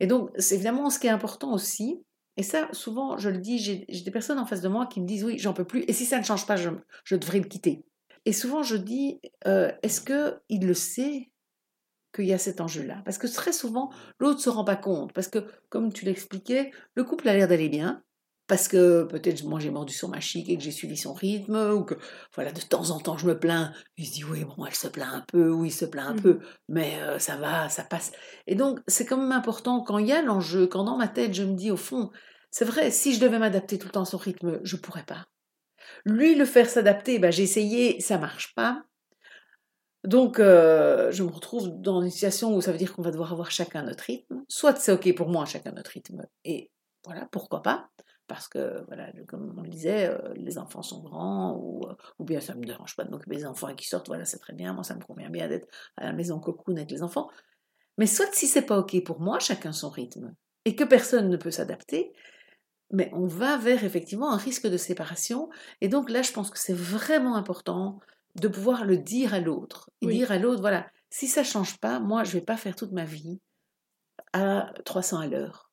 Et 0.00 0.06
donc 0.06 0.30
c'est 0.38 0.56
évidemment 0.56 0.90
ce 0.90 0.98
qui 0.98 1.06
est 1.06 1.10
important 1.10 1.52
aussi, 1.52 2.02
et 2.36 2.42
ça, 2.42 2.68
souvent, 2.72 3.18
je 3.18 3.28
le 3.28 3.38
dis, 3.38 3.58
j'ai 3.58 3.84
des 3.86 4.10
personnes 4.10 4.38
en 4.38 4.46
face 4.46 4.60
de 4.60 4.68
moi 4.68 4.86
qui 4.86 5.00
me 5.00 5.06
disent 5.06 5.24
oui, 5.24 5.38
j'en 5.38 5.52
peux 5.52 5.64
plus, 5.64 5.84
et 5.88 5.92
si 5.92 6.06
ça 6.06 6.18
ne 6.18 6.24
change 6.24 6.46
pas, 6.46 6.56
je, 6.56 7.16
devrais 7.16 7.38
le 7.38 7.46
quitter. 7.46 7.84
Et 8.24 8.32
souvent, 8.32 8.62
je 8.62 8.76
dis, 8.76 9.20
euh, 9.46 9.72
est-ce 9.82 10.00
qu'il 10.00 10.66
le 10.66 10.74
sait 10.74 11.30
qu'il 12.14 12.26
y 12.26 12.32
a 12.32 12.38
cet 12.38 12.60
enjeu-là? 12.60 13.02
Parce 13.04 13.18
que 13.18 13.26
très 13.26 13.52
souvent, 13.52 13.90
l'autre 14.18 14.38
ne 14.38 14.42
se 14.42 14.50
rend 14.50 14.64
pas 14.64 14.76
compte. 14.76 15.12
Parce 15.12 15.28
que, 15.28 15.38
comme 15.68 15.92
tu 15.92 16.04
l'expliquais, 16.04 16.70
le 16.94 17.04
couple 17.04 17.28
a 17.28 17.34
l'air 17.34 17.48
d'aller 17.48 17.68
bien, 17.68 18.02
parce 18.50 18.66
que 18.66 19.04
peut-être 19.04 19.44
moi 19.44 19.60
j'ai 19.60 19.70
mordu 19.70 19.94
sur 19.94 20.08
ma 20.08 20.18
chic 20.18 20.48
et 20.48 20.56
que 20.56 20.62
j'ai 20.64 20.72
suivi 20.72 20.96
son 20.96 21.12
rythme, 21.12 21.54
ou 21.72 21.84
que 21.84 21.94
voilà, 22.34 22.50
de 22.50 22.60
temps 22.60 22.90
en 22.90 22.98
temps 22.98 23.16
je 23.16 23.24
me 23.24 23.38
plains, 23.38 23.72
il 23.96 24.06
se 24.06 24.12
dit 24.12 24.24
oui, 24.24 24.44
bon, 24.44 24.66
elle 24.66 24.74
se 24.74 24.88
plaint 24.88 25.14
un 25.14 25.24
peu, 25.28 25.50
oui, 25.50 25.68
il 25.68 25.72
se 25.72 25.84
plaint 25.84 26.08
un 26.08 26.14
mmh 26.14 26.20
peu, 26.20 26.40
mais 26.68 27.00
euh, 27.00 27.20
ça 27.20 27.36
va, 27.36 27.68
ça 27.68 27.84
passe. 27.84 28.10
Et 28.48 28.56
donc 28.56 28.80
c'est 28.88 29.06
quand 29.06 29.16
même 29.16 29.30
important 29.30 29.82
quand 29.82 29.98
il 29.98 30.08
y 30.08 30.12
a 30.12 30.20
l'enjeu, 30.20 30.66
quand 30.66 30.82
dans 30.82 30.96
ma 30.96 31.06
tête 31.06 31.32
je 31.32 31.44
me 31.44 31.54
dis 31.54 31.70
au 31.70 31.76
fond, 31.76 32.10
c'est 32.50 32.64
vrai, 32.64 32.90
si 32.90 33.14
je 33.14 33.20
devais 33.20 33.38
m'adapter 33.38 33.78
tout 33.78 33.86
le 33.86 33.92
temps 33.92 34.02
à 34.02 34.04
son 34.04 34.18
rythme, 34.18 34.58
je 34.64 34.74
ne 34.74 34.80
pourrais 34.80 35.04
pas. 35.04 35.28
Lui, 36.04 36.34
le 36.34 36.44
faire 36.44 36.68
s'adapter, 36.68 37.20
ben, 37.20 37.30
j'ai 37.30 37.44
essayé, 37.44 38.00
ça 38.00 38.18
marche 38.18 38.52
pas. 38.56 38.82
Donc, 40.02 40.40
euh, 40.40 41.12
je 41.12 41.22
me 41.22 41.30
retrouve 41.30 41.68
dans 41.80 42.02
une 42.02 42.10
situation 42.10 42.56
où 42.56 42.60
ça 42.60 42.72
veut 42.72 42.78
dire 42.78 42.94
qu'on 42.94 43.02
va 43.02 43.12
devoir 43.12 43.32
avoir 43.32 43.52
chacun 43.52 43.84
notre 43.84 44.02
rythme. 44.04 44.42
Soit 44.48 44.74
c'est 44.76 44.90
OK 44.90 45.14
pour 45.14 45.28
moi, 45.28 45.44
chacun 45.44 45.70
notre 45.70 45.92
rythme, 45.92 46.26
et 46.44 46.72
voilà, 47.04 47.28
pourquoi 47.30 47.62
pas 47.62 47.88
parce 48.30 48.46
que, 48.46 48.84
voilà, 48.86 49.10
comme 49.26 49.52
on 49.58 49.62
le 49.62 49.68
disait, 49.68 50.06
euh, 50.06 50.32
les 50.36 50.56
enfants 50.56 50.82
sont 50.82 51.02
grands, 51.02 51.56
ou, 51.56 51.84
euh, 51.88 51.96
ou 52.20 52.24
bien 52.24 52.38
ça 52.38 52.54
ne 52.54 52.60
me 52.60 52.64
dérange 52.64 52.94
pas 52.94 53.02
de 53.02 53.10
m'occuper 53.10 53.34
des 53.34 53.44
enfants 53.44 53.66
et 53.66 53.74
qui 53.74 53.88
sortent, 53.88 54.06
voilà, 54.06 54.24
c'est 54.24 54.38
très 54.38 54.52
bien, 54.52 54.72
moi 54.72 54.84
ça 54.84 54.94
me 54.94 55.02
convient 55.02 55.30
bien 55.30 55.48
d'être 55.48 55.66
à 55.96 56.04
la 56.04 56.12
maison 56.12 56.38
cocoon 56.38 56.76
avec 56.76 56.92
les 56.92 57.02
enfants. 57.02 57.28
Mais 57.98 58.06
soit 58.06 58.32
si 58.32 58.46
c'est 58.46 58.62
pas 58.62 58.78
OK 58.78 59.02
pour 59.02 59.20
moi, 59.20 59.40
chacun 59.40 59.72
son 59.72 59.90
rythme, 59.90 60.32
et 60.64 60.76
que 60.76 60.84
personne 60.84 61.28
ne 61.28 61.36
peut 61.36 61.50
s'adapter, 61.50 62.12
mais 62.92 63.10
on 63.14 63.26
va 63.26 63.56
vers 63.56 63.82
effectivement 63.82 64.30
un 64.30 64.36
risque 64.36 64.68
de 64.68 64.76
séparation. 64.76 65.50
Et 65.80 65.88
donc 65.88 66.08
là, 66.08 66.22
je 66.22 66.30
pense 66.30 66.50
que 66.50 66.58
c'est 66.58 66.72
vraiment 66.72 67.34
important 67.34 67.98
de 68.36 68.46
pouvoir 68.46 68.84
le 68.84 68.96
dire 68.96 69.34
à 69.34 69.40
l'autre. 69.40 69.90
Et 70.02 70.06
dire 70.06 70.30
à 70.30 70.38
l'autre, 70.38 70.60
voilà, 70.60 70.88
si 71.08 71.26
ça 71.26 71.42
change 71.42 71.78
pas, 71.78 71.98
moi, 71.98 72.22
je 72.22 72.30
vais 72.30 72.40
pas 72.40 72.56
faire 72.56 72.76
toute 72.76 72.92
ma 72.92 73.04
vie 73.04 73.40
à 74.32 74.72
300 74.84 75.18
à 75.18 75.26
l'heure. 75.26 75.70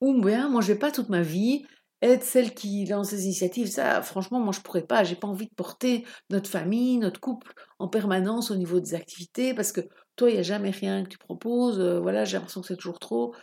Ou 0.00 0.20
bien, 0.20 0.48
moi, 0.48 0.60
je 0.60 0.72
vais 0.72 0.78
pas 0.78 0.90
toute 0.90 1.08
ma 1.08 1.22
vie 1.22 1.64
être 2.02 2.24
celle 2.24 2.54
qui 2.54 2.84
lance 2.86 3.10
des 3.10 3.24
initiatives, 3.24 3.68
ça, 3.68 4.02
franchement, 4.02 4.40
moi, 4.40 4.52
je 4.52 4.60
pourrais 4.60 4.86
pas. 4.86 5.04
J'ai 5.04 5.16
pas 5.16 5.28
envie 5.28 5.46
de 5.46 5.54
porter 5.54 6.04
notre 6.30 6.48
famille, 6.50 6.98
notre 6.98 7.20
couple 7.20 7.52
en 7.78 7.88
permanence 7.88 8.50
au 8.50 8.56
niveau 8.56 8.80
des 8.80 8.94
activités, 8.94 9.54
parce 9.54 9.72
que 9.72 9.80
toi, 10.16 10.30
il 10.30 10.34
n'y 10.34 10.40
a 10.40 10.42
jamais 10.42 10.70
rien 10.70 11.04
que 11.04 11.08
tu 11.08 11.18
proposes. 11.18 11.80
Euh, 11.80 12.00
voilà, 12.00 12.24
j'ai 12.24 12.36
l'impression 12.36 12.60
que 12.60 12.66
c'est 12.66 12.76
toujours 12.76 12.98
trop. 12.98 13.34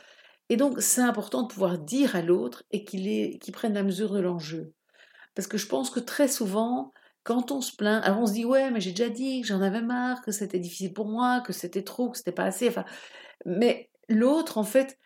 Et 0.50 0.58
donc, 0.58 0.82
c'est 0.82 1.02
important 1.02 1.44
de 1.44 1.48
pouvoir 1.48 1.80
dire 1.80 2.16
à 2.16 2.22
l'autre 2.22 2.64
et 2.72 2.84
qu'il 2.84 3.40
prenne 3.54 3.74
la 3.74 3.84
mesure 3.84 4.14
de 4.14 4.20
l'enjeu. 4.20 4.74
Parce 5.36 5.48
que 5.48 5.58
je 5.58 5.68
pense 5.68 5.90
que 5.90 6.00
très 6.00 6.28
souvent, 6.28 6.92
quand 7.24 7.52
on 7.52 7.62
se 7.62 7.76
plaint, 7.76 8.04
alors 8.04 8.20
on 8.20 8.26
se 8.28 8.34
dit 8.34 8.46
ouais, 8.46 8.70
mais 8.70 8.82
j'ai 8.82 8.92
déjà 8.92 9.10
dit 9.10 9.42
que 9.42 9.48
j'en 9.48 9.62
avais 9.62 9.82
marre, 9.82 10.22
que 10.22 10.32
c'était 10.32 10.60
difficile 10.60 10.94
pour 10.94 11.08
moi, 11.08 11.42
que 11.42 11.54
c'était 11.54 11.84
trop, 11.84 12.10
que 12.10 12.18
c'était 12.18 12.32
pas 12.34 12.44
assez. 12.44 12.68
Enfin, 12.68 12.86
mais 13.46 13.90
l'autre, 14.10 14.58
en 14.58 14.64
fait, 14.64 14.98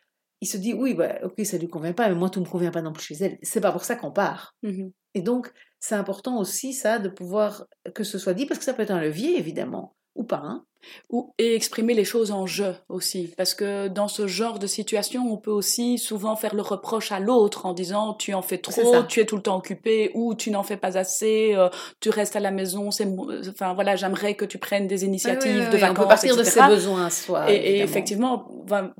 il 0.42 0.48
se 0.48 0.58
dit 0.58 0.74
oui, 0.74 0.94
bah, 0.94 1.20
ok, 1.24 1.46
ça 1.46 1.58
lui 1.58 1.68
convient 1.68 1.94
pas, 1.94 2.10
mais 2.10 2.16
moi 2.16 2.30
tout 2.30 2.40
me 2.40 2.46
convient 2.46 2.72
pas 2.72 2.82
non 2.82 2.94
plus 2.94 3.04
chez 3.04 3.16
elle. 3.16 3.38
C'est 3.42 3.62
pas 3.62 3.72
pour 3.72 3.84
ça 3.84 3.96
qu'on 3.96 4.12
part. 4.12 4.56
Mmh 4.64 4.90
et 5.14 5.22
donc, 5.24 5.52
c'est 5.80 5.96
important 5.96 6.38
aussi 6.38 6.74
ça 6.74 7.00
de 7.00 7.10
pouvoir 7.10 7.66
que 7.96 8.04
ce 8.04 8.20
soit 8.20 8.36
dit 8.36 8.46
parce 8.46 8.60
que 8.60 8.66
ça 8.66 8.76
peut 8.76 8.84
être 8.84 8.92
un 8.92 9.02
levier 9.02 9.40
évidemment 9.40 9.97
ou 10.18 10.24
pas. 10.24 10.42
Hein. 10.44 10.64
Ou, 11.10 11.34
et 11.38 11.56
exprimer 11.56 11.94
les 11.94 12.06
choses 12.06 12.32
en 12.32 12.46
jeu 12.46 12.76
aussi. 12.90 13.34
Parce 13.36 13.54
que 13.54 13.88
dans 13.88 14.08
ce 14.08 14.28
genre 14.28 14.60
de 14.60 14.68
situation, 14.68 15.26
on 15.32 15.38
peut 15.38 15.52
aussi 15.52 15.98
souvent 15.98 16.36
faire 16.36 16.56
le 16.56 16.62
reproche 16.62 17.12
à 17.12 17.20
l'autre 17.20 17.66
en 17.66 17.74
disant 17.74 18.14
tu 18.14 18.34
en 18.34 18.42
fais 18.42 18.58
trop, 18.58 19.04
tu 19.04 19.20
es 19.20 19.26
tout 19.26 19.36
le 19.36 19.42
temps 19.42 19.58
occupé, 19.58 20.12
ou 20.14 20.36
tu 20.36 20.52
n'en 20.52 20.64
fais 20.64 20.78
pas 20.78 20.98
assez, 20.98 21.54
euh, 21.56 21.70
tu 22.00 22.10
restes 22.10 22.36
à 22.36 22.40
la 22.40 22.52
maison. 22.52 22.92
C'est, 22.92 23.08
enfin 23.50 23.74
voilà, 23.74 23.96
j'aimerais 23.96 24.36
que 24.36 24.46
tu 24.46 24.58
prennes 24.58 24.88
des 24.88 25.04
initiatives 25.04 25.70
de 25.70 25.78
vacances. 25.78 25.98
On 25.98 26.02
peut 26.02 26.08
partir 26.08 26.38
de 26.38 26.44
ses 26.44 26.62
besoins 26.62 27.08
à 27.08 27.10
soi. 27.10 27.52
Et, 27.52 27.80
effectivement, 27.80 28.48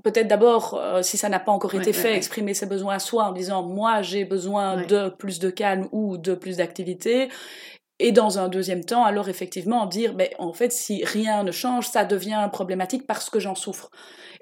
peut-être 0.04 0.28
d'abord, 0.28 0.74
euh, 0.80 1.02
si 1.02 1.18
ça 1.18 1.30
n'a 1.30 1.40
pas 1.40 1.52
encore 1.52 1.76
été 1.76 1.94
fait, 1.94 2.16
exprimer 2.16 2.54
ses 2.54 2.66
besoins 2.66 2.96
à 2.96 3.00
soi 3.00 3.26
en 3.26 3.32
disant 3.32 3.64
moi 3.64 4.02
j'ai 4.02 4.26
besoin 4.26 4.86
de 4.86 5.10
plus 5.10 5.40
de 5.40 5.50
calme 5.50 5.88
ou 5.92 6.18
de 6.18 6.34
plus 6.34 6.58
d'activité 6.58 7.30
et 8.00 8.12
dans 8.12 8.38
un 8.38 8.48
deuxième 8.48 8.86
temps, 8.86 9.04
alors 9.06 9.28
effectivement, 9.28 9.88
dire, 9.88 10.14
mais 10.16 10.32
en 10.38 10.54
fait, 10.54 10.72
si 10.72 11.04
rien 11.04 11.44
ne 11.44 11.52
change, 11.52 11.88
ça 11.88 12.06
devient 12.06 12.48
problématique 12.52 13.08
parce 13.08 13.30
que 13.30 13.40
j'en 13.40 13.56
souffre. 13.56 13.90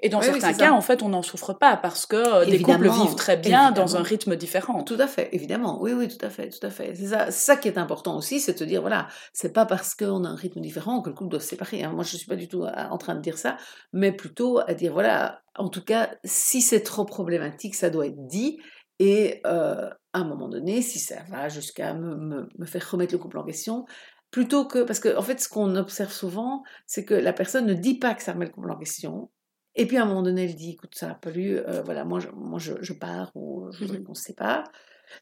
Et 0.00 0.10
dans 0.10 0.20
certains 0.20 0.52
cas, 0.52 0.72
en 0.72 0.82
fait, 0.82 1.02
on 1.02 1.08
n'en 1.08 1.22
souffre 1.22 1.54
pas 1.54 1.76
parce 1.78 2.04
que 2.04 2.16
euh, 2.16 2.44
des 2.44 2.60
couples 2.60 2.90
vivent 2.90 3.14
très 3.14 3.38
bien 3.38 3.70
dans 3.70 3.96
un 3.96 4.02
rythme 4.02 4.36
différent. 4.36 4.82
Tout 4.82 4.98
à 4.98 5.06
fait, 5.06 5.30
évidemment. 5.32 5.78
Oui, 5.80 5.94
oui, 5.94 6.08
tout 6.08 6.22
à 6.24 6.28
fait, 6.28 6.50
tout 6.50 6.64
à 6.66 6.70
fait. 6.70 6.94
C'est 6.94 7.06
ça, 7.06 7.30
ça 7.30 7.56
qui 7.56 7.68
est 7.68 7.78
important 7.78 8.18
aussi, 8.18 8.40
c'est 8.40 8.60
de 8.60 8.64
dire, 8.66 8.82
voilà, 8.82 9.08
c'est 9.32 9.54
pas 9.54 9.64
parce 9.64 9.94
qu'on 9.94 10.24
a 10.24 10.28
un 10.28 10.36
rythme 10.36 10.60
différent 10.60 11.00
que 11.00 11.08
le 11.08 11.14
couple 11.14 11.30
doit 11.30 11.40
se 11.40 11.48
séparer. 11.48 11.82
Hein. 11.82 11.92
Moi, 11.92 12.04
je 12.04 12.16
suis 12.16 12.26
pas 12.26 12.36
du 12.36 12.48
tout 12.48 12.64
euh, 12.64 12.72
en 12.90 12.98
train 12.98 13.14
de 13.14 13.22
dire 13.22 13.38
ça, 13.38 13.56
mais 13.94 14.12
plutôt 14.12 14.58
à 14.58 14.74
dire, 14.74 14.92
voilà, 14.92 15.40
en 15.56 15.70
tout 15.70 15.82
cas, 15.82 16.10
si 16.24 16.60
c'est 16.60 16.82
trop 16.82 17.06
problématique, 17.06 17.74
ça 17.74 17.88
doit 17.88 18.06
être 18.06 18.26
dit. 18.26 18.58
Et 18.98 19.40
euh, 19.46 19.90
à 20.12 20.18
un 20.18 20.24
moment 20.24 20.48
donné, 20.48 20.82
si 20.82 20.98
ça 20.98 21.22
va 21.28 21.48
jusqu'à 21.48 21.94
me, 21.94 22.48
me, 22.56 22.66
faire 22.66 22.90
remettre 22.90 23.12
le 23.12 23.18
couple 23.18 23.38
en 23.38 23.44
question, 23.44 23.84
plutôt 24.30 24.66
que 24.66 24.82
parce 24.82 25.00
que 25.00 25.16
en 25.16 25.22
fait, 25.22 25.40
ce 25.40 25.48
qu'on 25.48 25.76
observe 25.76 26.12
souvent, 26.12 26.62
c'est 26.86 27.04
que 27.04 27.14
la 27.14 27.32
personne 27.32 27.66
ne 27.66 27.74
dit 27.74 27.98
pas 27.98 28.14
que 28.14 28.22
ça 28.22 28.32
remet 28.32 28.46
le 28.46 28.52
couple 28.52 28.70
en 28.70 28.78
question. 28.78 29.30
Et 29.74 29.86
puis 29.86 29.98
à 29.98 30.02
un 30.02 30.06
moment 30.06 30.22
donné, 30.22 30.44
elle 30.44 30.54
dit, 30.54 30.72
écoute, 30.72 30.94
ça 30.94 31.08
n'a 31.08 31.14
pas 31.14 31.30
lu, 31.30 31.58
euh, 31.58 31.82
voilà, 31.82 32.04
moi, 32.04 32.18
je, 32.18 32.28
moi 32.28 32.58
je, 32.58 32.92
pars 32.94 33.30
ou 33.34 33.70
je 33.72 33.80
voudrais 33.80 33.98
mmh 33.98 34.04
qu'on 34.04 34.14
se 34.14 34.22
sépare. 34.22 34.64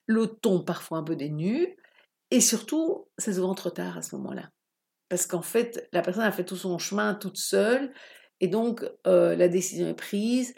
Le 0.06 0.28
ton 0.28 0.62
parfois 0.62 0.98
un 0.98 1.02
peu 1.02 1.16
dénu. 1.16 1.76
Et 2.30 2.40
surtout, 2.40 3.08
c'est 3.18 3.34
souvent 3.34 3.54
trop 3.54 3.70
tard 3.70 3.98
à 3.98 4.02
ce 4.02 4.14
moment-là. 4.16 4.50
Parce 5.08 5.26
qu'en 5.26 5.42
fait, 5.42 5.88
la 5.92 6.02
personne 6.02 6.22
a 6.22 6.32
fait 6.32 6.44
tout 6.44 6.56
son 6.56 6.78
chemin 6.78 7.14
toute 7.14 7.36
seule. 7.36 7.92
Et 8.40 8.48
donc, 8.48 8.84
euh, 9.06 9.34
la 9.34 9.48
décision 9.48 9.88
est 9.88 9.94
prise 9.94 10.54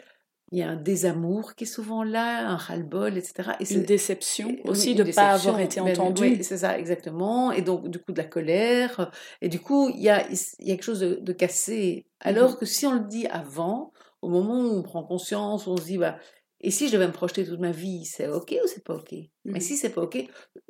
il 0.51 0.59
y 0.59 0.63
a 0.63 0.69
un 0.69 0.77
désamour 0.77 1.55
qui 1.55 1.65
est 1.65 1.67
souvent 1.67 2.03
là, 2.03 2.47
un 2.47 2.55
ras-le-bol, 2.55 3.17
etc. 3.17 3.51
Et 3.59 3.73
une 3.73 3.83
déception 3.83 4.55
aussi 4.63 4.95
de 4.95 5.03
ne 5.03 5.11
pas 5.11 5.31
avoir 5.31 5.59
été 5.59 5.81
entendu. 5.81 6.21
Oui, 6.21 6.43
c'est 6.43 6.59
ça, 6.59 6.79
exactement. 6.79 7.51
Et 7.51 7.61
donc, 7.61 7.89
du 7.89 7.99
coup, 7.99 8.13
de 8.13 8.17
la 8.17 8.23
colère. 8.23 9.11
Et 9.41 9.49
du 9.49 9.59
coup, 9.59 9.89
il 9.89 10.01
y 10.01 10.09
a, 10.09 10.25
il 10.29 10.67
y 10.67 10.71
a 10.71 10.75
quelque 10.75 10.83
chose 10.83 11.01
de, 11.01 11.33
cassé. 11.33 12.07
Alors 12.21 12.51
mmh 12.51 12.55
que 12.57 12.65
si 12.65 12.85
on 12.85 12.93
le 12.93 13.07
dit 13.07 13.27
avant, 13.27 13.91
au 14.21 14.29
moment 14.29 14.61
où 14.61 14.77
on 14.77 14.83
prend 14.83 15.03
conscience, 15.03 15.67
on 15.67 15.75
se 15.75 15.83
dit, 15.83 15.97
bah, 15.97 16.17
et 16.61 16.71
si 16.71 16.87
je 16.87 16.93
devais 16.93 17.07
me 17.07 17.13
projeter 17.13 17.45
toute 17.45 17.59
ma 17.59 17.71
vie, 17.71 18.05
c'est 18.05 18.27
OK 18.27 18.55
ou 18.63 18.67
c'est 18.67 18.83
pas 18.83 18.95
OK? 18.95 19.13
Mais 19.43 19.59
mmh 19.59 19.61
si 19.61 19.75
c'est 19.75 19.89
pas 19.89 20.01
OK, 20.01 20.17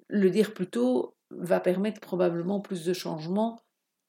le 0.08 0.30
dire 0.32 0.54
plus 0.54 0.68
tôt 0.68 1.16
va 1.30 1.60
permettre 1.60 2.02
probablement 2.02 2.62
plus 2.62 2.84
de 2.84 2.94
changements 2.94 3.60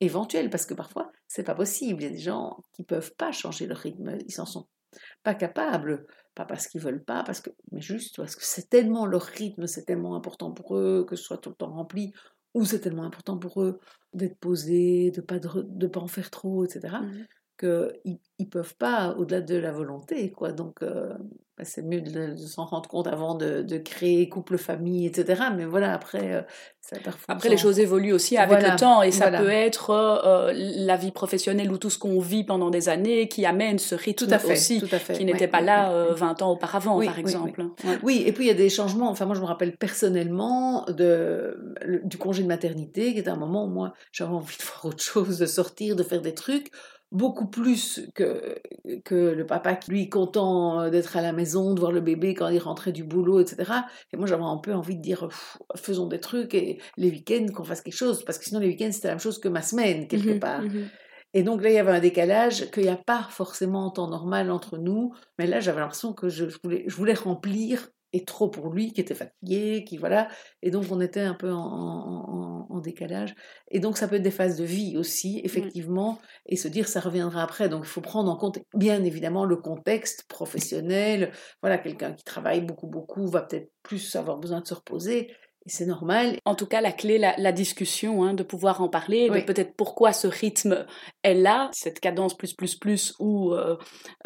éventuels, 0.01 0.49
parce 0.49 0.65
que 0.65 0.75
parfois, 0.75 1.13
c'est 1.27 1.43
pas 1.43 1.55
possible. 1.55 2.03
Il 2.03 2.05
y 2.05 2.09
a 2.09 2.13
des 2.13 2.19
gens 2.19 2.63
qui 2.73 2.85
peuvent 2.85 3.15
pas 3.17 3.33
changer 3.33 3.67
leur 3.67 3.79
rythme, 3.79 4.17
ils 4.27 4.33
s'en 4.33 4.47
sont 4.47 4.67
pas 5.23 5.35
capables, 5.35 6.07
pas 6.35 6.45
parce 6.45 6.69
qu'ils 6.69 6.81
veulent 6.81 7.05
pas, 7.05 7.25
mais 7.73 7.81
juste 7.81 8.17
parce 8.17 8.37
que 8.37 8.45
c'est 8.45 8.69
tellement 8.69 9.07
leur 9.07 9.23
rythme, 9.23 9.67
c'est 9.67 9.85
tellement 9.85 10.17
important 10.17 10.53
pour 10.53 10.77
eux 10.77 11.05
que 11.09 11.17
ce 11.17 11.25
soit 11.25 11.39
tout 11.39 11.51
le 11.51 11.57
temps 11.57 11.73
rempli, 11.73 12.13
ou 12.55 12.65
c'est 12.65 12.81
tellement 12.81 13.05
important 13.05 13.39
pour 13.39 13.63
eux 13.63 13.81
d'être 14.15 14.39
posés, 14.39 15.11
de 15.11 15.21
pas 15.21 15.39
de, 15.39 15.87
pas 15.87 16.01
en 16.01 16.07
faire 16.07 16.31
trop, 16.31 16.65
etc. 16.65 16.97
qu'ils 17.59 18.19
ne 18.41 18.45
peuvent 18.45 18.77
pas 18.77 19.15
au-delà 19.19 19.41
de 19.41 19.57
la 19.57 19.73
volonté, 19.73 20.31
quoi. 20.31 20.53
Donc, 20.53 20.83
euh, 20.83 21.13
bah, 21.57 21.65
c'est 21.65 21.83
mieux 21.83 22.01
de, 22.01 22.37
s'en 22.37 22.67
rendre 22.67 22.89
compte 22.89 23.09
avant 23.09 23.35
de, 23.35 23.63
de, 23.63 23.79
créer 23.79 24.29
couple, 24.29 24.59
famille, 24.59 25.07
etc. 25.07 25.43
Mais 25.57 25.65
voilà, 25.65 25.93
après, 25.93 26.35
euh, 26.35 26.43
ça 26.81 26.97
Après, 27.27 27.49
les 27.49 27.57
choses 27.57 27.81
évoluent 27.81 28.13
aussi 28.13 28.37
avec 28.37 28.63
le 28.63 28.77
temps 28.77 29.03
et 29.03 29.11
ça 29.11 29.31
peut 29.31 29.51
être 29.51 29.91
euh, 29.91 30.53
la 30.55 30.97
vie 30.97 31.11
professionnelle 31.11 31.71
ou 31.73 31.79
tout 31.79 31.91
ce 31.91 31.99
qu'on 31.99 32.21
vit 32.21 32.45
pendant 32.45 32.71
des 32.71 32.89
années 32.89 33.29
qui 33.29 33.45
amène 33.45 33.79
ce 33.79 33.97
rythme 33.97 34.27
tout 34.27 34.33
à 34.33 34.39
fait, 34.39 34.53
aussi, 34.53 34.81
tout 34.81 34.95
à 34.95 34.99
fait. 34.99 35.15
qui 35.15 35.25
n'était 35.25 35.49
pas 35.49 35.61
là 35.61 36.13
20 36.13 36.43
ans 36.43 36.53
auparavant, 36.53 37.05
par 37.05 37.19
exemple. 37.19 37.65
Oui, 38.05 38.23
et 38.25 38.33
puis 38.33 38.45
il 38.45 38.49
y 38.49 38.53
a 38.53 38.55
des 38.55 38.71
changements. 38.71 39.11
Enfin, 39.11 39.27
moi, 39.27 39.35
je 39.35 39.41
me 39.41 39.47
rappelle 39.47 39.77
personnellement 39.77 40.87
de, 40.87 41.75
du 42.05 42.19
congé 42.19 42.45
de 42.45 42.49
maternité, 42.49 43.13
qui 43.13 43.19
était 43.19 43.31
un 43.31 43.37
moment 43.37 43.65
où 43.65 43.69
moi, 43.69 43.95
j'avais 44.13 44.33
envie 44.33 44.57
de 44.57 44.63
voir 44.63 44.85
autre 44.85 45.03
chose, 45.03 45.39
de 45.39 45.47
sortir, 45.47 45.97
de 45.97 46.05
faire 46.05 46.23
des 46.23 46.35
trucs 46.35 46.71
beaucoup 47.11 47.47
plus 47.47 48.09
que, 48.15 48.57
que 49.05 49.15
le 49.15 49.47
papa 49.47 49.75
qui, 49.77 49.91
lui, 49.91 50.09
content 50.09 50.81
euh, 50.81 50.91
d'être 50.91 51.17
à 51.17 51.23
la 51.23 51.33
maison, 51.33 51.75
de 51.75 51.81
voir 51.81 51.93
le 51.93 52.01
bébé 52.01 52.35
quand 52.35 52.49
il 52.49 52.59
rentrait 52.59 52.93
du 52.93 53.05
boulot, 53.05 53.41
etc. 53.41 53.73
Et 54.13 54.17
moi, 54.17 54.27
j'avais 54.27 54.43
un 54.45 54.59
peu 54.59 54.75
envie 54.75 54.97
de 54.97 55.03
dire, 55.03 55.29
faisons 55.77 56.07
des 56.07 56.21
trucs 56.21 56.55
et 56.55 56.81
les 56.97 57.11
week-ends, 57.11 57.47
qu'on 57.55 57.65
fasse 57.65 57.81
quelque 57.81 57.97
chose, 57.97 58.25
parce 58.25 58.39
que 58.39 58.45
sinon, 58.45 58.61
les 58.61 58.69
week-ends, 58.69 58.93
c'était 58.93 59.09
la 59.09 59.15
même 59.15 59.21
chose 59.21 59.39
que 59.39 59.49
ma 59.49 59.63
semaine, 59.63 60.09
quelque 60.09 60.35
mmh 60.35 60.41
part. 60.41 60.63
Mmh 60.63 60.89
et 61.35 61.43
donc 61.43 61.63
là, 61.63 61.69
il 61.69 61.75
y 61.75 61.79
avait 61.79 61.93
un 61.93 62.01
décalage, 62.01 62.71
qu'il 62.71 62.85
n'y 62.85 62.89
a 62.89 62.97
pas 62.97 63.27
forcément 63.31 63.87
en 63.87 63.91
temps 63.91 64.09
normal 64.09 64.51
entre 64.51 64.79
nous, 64.79 65.13
mais 65.39 65.47
là, 65.47 65.61
j'avais 65.61 65.81
l'impression 65.81 66.15
que 66.15 66.31
je, 66.31 66.47
voulais, 66.65 66.85
je 66.87 66.97
voulais 66.97 67.15
remplir 67.15 67.91
et 68.13 68.25
trop 68.25 68.49
pour 68.49 68.73
lui, 68.73 68.93
qui 68.93 69.01
était 69.01 69.15
fatigué, 69.15 69.85
qui 69.85 69.97
voilà. 69.97 70.29
Et 70.63 70.71
donc 70.71 70.87
on 70.91 71.01
était 71.01 71.21
un 71.21 71.35
peu 71.35 71.53
en, 71.53 72.81
décalage. 72.81 73.35
Et 73.73 73.81
donc 73.81 73.99
ça 73.99 74.07
peut 74.07 74.17
être 74.17 74.23
des 74.23 74.31
phases 74.31 74.57
de 74.57 74.65
vie 74.65 74.97
aussi, 74.97 75.41
effectivement, 75.43 76.21
et 76.47 76.55
se 76.55 76.69
dire 76.69 76.87
ça 76.87 77.01
reviendra 77.01 77.43
après. 77.43 77.69
Donc 77.69 77.83
il 77.85 77.89
faut 77.89 78.01
prendre 78.01 78.31
en 78.31 78.37
compte 78.37 78.61
bien 78.73 79.03
évidemment 79.03 79.45
le 79.45 79.57
contexte 79.57 80.29
professionnel. 80.29 81.33
Voilà, 81.61 81.77
quelqu'un 81.79 82.13
qui 82.13 82.23
travaille 82.23 82.61
beaucoup, 82.61 82.87
beaucoup 82.87 83.27
va 83.27 83.43
peut-être 83.43 83.73
plus 83.83 84.15
avoir 84.15 84.39
besoin 84.39 84.61
de 84.61 84.67
se 84.67 84.75
reposer 84.75 85.33
c'est 85.69 85.87
normal. 85.87 86.39
En 86.45 86.55
tout 86.55 86.67
cas, 86.67 86.81
la 86.81 86.93
clé, 86.93 87.19
la, 87.19 87.53
discussion, 87.53 88.25
hein, 88.25 88.35
de 88.35 88.43
pouvoir 88.43 88.81
en 88.81 88.89
parler, 88.89 89.29
de 89.29 89.41
peut-être 89.41 89.75
pourquoi 89.77 90.13
ce 90.13 90.27
rythme 90.27 90.87
est 91.23 91.35
là, 91.35 91.71
cette 91.73 92.01
cadence 92.01 92.37
plus 92.37 92.53
plus 92.53 92.75
plus 92.75 93.15
ou 93.19 93.53
euh, 93.53 93.77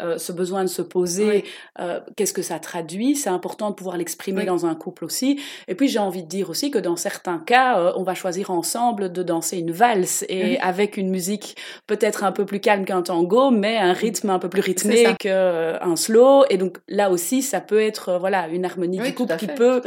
euh, 0.01 0.17
ce 0.17 0.31
besoin 0.31 0.63
de 0.63 0.69
se 0.69 0.81
poser, 0.81 1.43
euh, 1.79 1.99
qu'est-ce 2.15 2.33
que 2.33 2.41
ça 2.41 2.59
traduit. 2.59 3.15
C'est 3.15 3.29
important 3.29 3.69
de 3.69 3.75
pouvoir 3.75 3.97
l'exprimer 3.97 4.45
dans 4.45 4.65
un 4.65 4.75
couple 4.75 5.05
aussi. 5.05 5.39
Et 5.67 5.75
puis 5.75 5.87
j'ai 5.87 5.99
envie 5.99 6.23
de 6.23 6.27
dire 6.27 6.49
aussi 6.49 6.71
que 6.71 6.79
dans 6.79 6.95
certains 6.95 7.39
cas, 7.39 7.93
on 7.95 8.03
va 8.03 8.13
choisir 8.13 8.51
ensemble 8.51 9.11
de 9.11 9.23
danser 9.23 9.57
une 9.57 9.71
valse 9.71 10.25
et 10.29 10.59
avec 10.59 10.97
une 10.97 11.09
musique 11.09 11.57
peut-être 11.87 12.23
un 12.23 12.31
peu 12.31 12.45
plus 12.45 12.59
calme 12.59 12.85
qu'un 12.85 13.01
tango, 13.01 13.51
mais 13.51 13.77
un 13.77 13.93
rythme 13.93 14.29
un 14.29 14.39
peu 14.39 14.49
plus 14.49 14.61
rythmé 14.61 15.15
qu'un 15.19 15.95
slow. 15.95 16.45
Et 16.49 16.57
donc 16.57 16.77
là 16.87 17.09
aussi, 17.09 17.41
ça 17.41 17.61
peut 17.61 17.81
être 17.81 18.17
voilà 18.19 18.47
une 18.47 18.65
harmonie 18.65 18.99
du 18.99 19.13
couple 19.13 19.35
qui 19.37 19.47
peut 19.47 19.81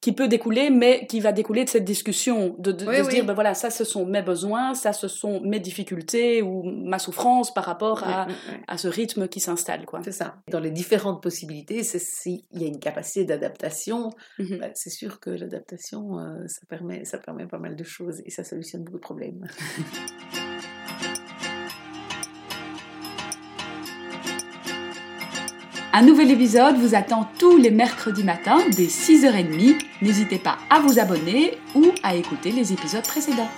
qui 0.00 0.12
peut 0.12 0.28
découler, 0.28 0.70
mais 0.70 0.91
qui 1.08 1.20
va 1.20 1.32
découler 1.32 1.64
de 1.64 1.68
cette 1.68 1.84
discussion, 1.84 2.54
de, 2.58 2.72
se 2.72 3.08
dire, 3.08 3.24
ben 3.24 3.34
voilà, 3.34 3.54
ça 3.54 3.70
ce 3.70 3.84
sont 3.84 4.06
mes 4.06 4.22
besoins, 4.22 4.74
ça 4.74 4.92
ce 4.92 5.08
sont 5.08 5.40
mes 5.40 5.60
difficultés 5.60 6.42
ou 6.42 6.62
ma 6.62 6.98
souffrance 6.98 7.52
par 7.52 7.64
rapport 7.64 8.04
à, 8.04 8.26
à 8.68 8.78
ce 8.78 8.88
rythme 8.88 9.28
qui 9.28 9.40
s'installe. 9.40 9.86
quoi. 9.86 10.00
C'est 10.04 10.12
ça. 10.12 10.36
Dans 10.50 10.60
les 10.60 10.70
différentes 10.70 11.22
possibilités, 11.22 11.82
s'il 11.82 12.42
y 12.52 12.64
a 12.64 12.66
une 12.66 12.80
capacité 12.80 13.24
d'adaptation, 13.24 14.10
mmh 14.38 14.56
bah, 14.58 14.68
c'est 14.74 14.90
sûr 14.90 15.20
que 15.20 15.30
l'adaptation, 15.30 16.18
euh, 16.18 16.46
ça, 16.46 16.60
permet, 16.68 17.04
ça 17.04 17.18
permet 17.18 17.46
pas 17.46 17.58
mal 17.58 17.76
de 17.76 17.84
choses 17.84 18.22
et 18.24 18.30
ça 18.30 18.44
solutionne 18.44 18.84
beaucoup 18.84 18.98
de 18.98 19.02
problèmes. 19.02 19.46
Un 25.94 26.00
nouvel 26.00 26.30
épisode 26.30 26.76
vous 26.76 26.94
attend 26.94 27.28
tous 27.38 27.58
les 27.58 27.70
mercredis 27.70 28.24
matins 28.24 28.60
dès 28.74 28.86
6h30. 28.86 29.76
N'hésitez 30.00 30.38
pas 30.38 30.56
à 30.70 30.80
vous 30.80 30.98
abonner 30.98 31.58
ou 31.74 31.84
à 32.02 32.14
écouter 32.14 32.50
les 32.50 32.72
épisodes 32.72 33.06
précédents. 33.06 33.50